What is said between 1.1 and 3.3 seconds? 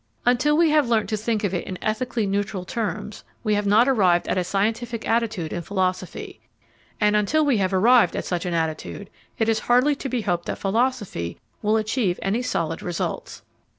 think of it in ethically neutral terms,